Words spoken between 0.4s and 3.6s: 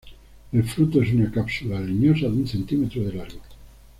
El fruto es una cápsula leñosa de un centímetro de largo.